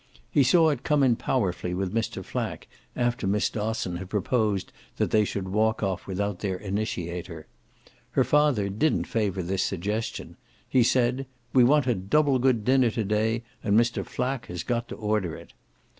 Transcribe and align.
He 0.31 0.41
saw 0.41 0.69
it 0.69 0.81
come 0.81 1.03
in 1.03 1.15
powerfully 1.15 1.75
with 1.75 1.93
Mr. 1.93 2.25
Flack, 2.25 2.67
after 2.95 3.27
Miss 3.27 3.51
Dosson 3.51 3.97
had 3.97 4.09
proposed 4.09 4.73
they 4.97 5.23
should 5.23 5.49
walk 5.49 5.83
off 5.83 6.07
without 6.07 6.39
their 6.39 6.57
initiator. 6.57 7.45
Her 8.13 8.23
father 8.23 8.67
didn't 8.67 9.05
favour 9.05 9.43
this 9.43 9.61
suggestion; 9.61 10.37
he 10.67 10.81
said 10.81 11.27
"We 11.53 11.63
want 11.63 11.85
a 11.85 11.93
double 11.93 12.39
good 12.39 12.65
dinner 12.65 12.89
to 12.89 13.03
day 13.03 13.43
and 13.63 13.79
Mr. 13.79 14.03
Flack 14.03 14.47
has 14.47 14.63
got 14.63 14.87
to 14.87 14.95
order 14.95 15.35
it." 15.35 15.53